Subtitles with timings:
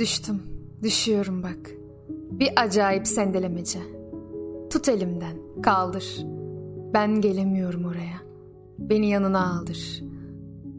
[0.00, 0.42] Düştüm,
[0.82, 1.70] düşüyorum bak.
[2.08, 3.78] Bir acayip sendelemece.
[4.70, 6.26] Tut elimden, kaldır.
[6.94, 8.22] Ben gelemiyorum oraya.
[8.78, 10.02] Beni yanına aldır.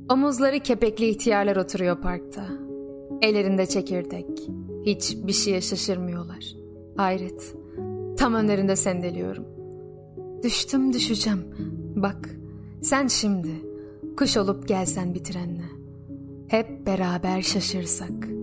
[0.09, 2.47] Omuzları kepekli ihtiyarlar oturuyor parkta.
[3.21, 4.49] Ellerinde çekirdek.
[4.85, 6.55] Hiç bir şeye şaşırmıyorlar.
[6.97, 7.55] Hayret.
[8.17, 9.45] Tam önlerinde sendeliyorum.
[10.43, 11.43] Düştüm düşeceğim.
[11.95, 12.29] Bak
[12.81, 13.51] sen şimdi
[14.17, 15.65] kuş olup gelsen bir trenle.
[16.47, 18.40] Hep beraber şaşırsak.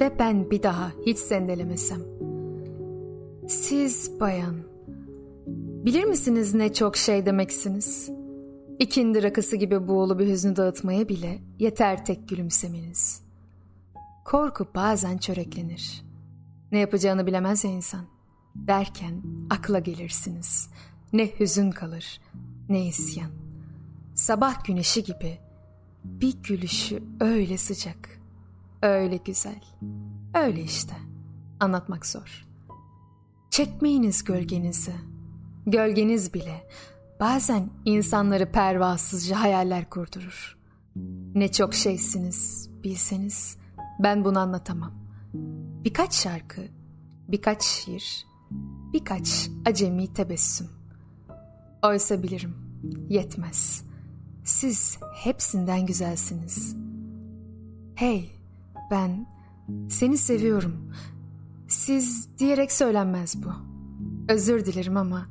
[0.00, 2.00] Ve ben bir daha hiç sendelemesem.
[3.48, 4.56] Siz bayan,
[5.84, 8.10] bilir misiniz ne çok şey demeksiniz?
[8.78, 13.22] İkindi rakısı gibi buğulu bir hüznü dağıtmaya bile yeter tek gülümsemeniz.
[14.24, 16.02] Korku bazen çöreklenir.
[16.72, 18.04] Ne yapacağını bilemez ya insan.
[18.54, 20.70] Derken akla gelirsiniz.
[21.12, 22.20] Ne hüzün kalır,
[22.68, 23.30] ne isyan.
[24.14, 25.38] Sabah güneşi gibi
[26.04, 28.15] bir gülüşü öyle sıcak,
[28.82, 29.60] öyle güzel.
[30.34, 30.94] Öyle işte.
[31.60, 32.46] Anlatmak zor.
[33.50, 34.94] Çekmeyiniz gölgenizi.
[35.66, 36.68] Gölgeniz bile
[37.20, 40.58] bazen insanları pervasızca hayaller kurdurur.
[41.34, 43.58] Ne çok şeysiniz bilseniz
[43.98, 44.92] ben bunu anlatamam.
[45.84, 46.62] Birkaç şarkı,
[47.28, 48.26] birkaç şiir,
[48.92, 50.68] birkaç acemi tebessüm.
[51.82, 52.56] Oysa bilirim,
[53.08, 53.84] yetmez.
[54.44, 56.76] Siz hepsinden güzelsiniz.
[57.94, 58.35] Hey,
[58.90, 59.26] ben
[59.90, 60.92] seni seviyorum.
[61.68, 63.52] Siz diyerek söylenmez bu.
[64.32, 65.26] Özür dilerim ama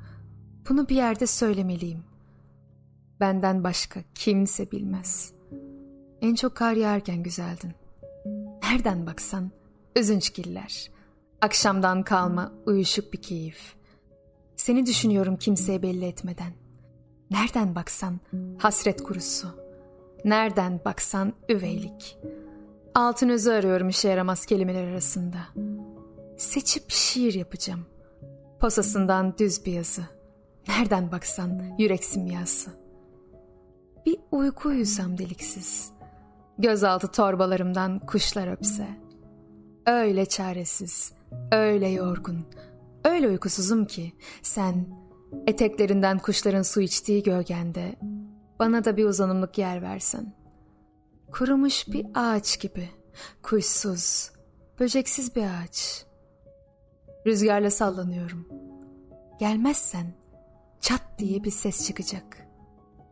[0.70, 2.04] bunu bir yerde söylemeliyim.
[3.20, 5.34] Benden başka kimse bilmez.
[6.22, 7.72] En çok kar yağarken güzeldin.
[8.64, 9.52] Nereden baksan
[9.96, 10.92] üzünçgiller.
[11.42, 13.76] Akşamdan kalma uyuşuk bir keyif.
[14.56, 16.54] Seni düşünüyorum kimseye belli etmeden.
[17.32, 18.20] Nereden baksan
[18.58, 19.48] hasret kurusu.
[20.26, 22.18] Nereden baksan üveylik.
[22.95, 25.38] Altın özü arıyorum işe yaramaz kelimeler arasında.
[26.38, 27.85] Seçip şiir yapacağım.
[28.59, 30.01] Posasından düz bir yazı.
[30.67, 32.72] Nereden baksan yürek simyası.
[34.06, 35.91] Bir uyku uyusam deliksiz.
[36.57, 38.88] Gözaltı torbalarımdan kuşlar öpse.
[39.85, 41.13] Öyle çaresiz,
[41.51, 42.45] öyle yorgun,
[43.06, 44.85] öyle uykusuzum ki sen
[45.47, 47.95] eteklerinden kuşların su içtiği gölgende
[48.59, 50.44] bana da bir uzanımlık yer versen.
[51.31, 52.90] Kurumuş bir ağaç gibi,
[53.44, 54.31] kuşsuz,
[54.80, 56.06] böceksiz bir ağaç.
[57.28, 58.47] Rüzgarla sallanıyorum.
[59.40, 60.13] Gelmezsen
[60.81, 62.47] çat diye bir ses çıkacak.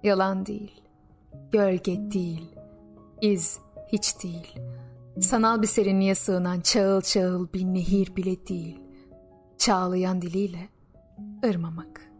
[0.03, 0.81] Yalan değil,
[1.51, 2.55] gölge değil,
[3.21, 4.59] iz hiç değil.
[5.21, 8.79] Sanal bir serinliğe sığınan çağıl çağıl bir nehir bile değil.
[9.57, 10.69] Çağlayan diliyle
[11.45, 12.12] ırmamak.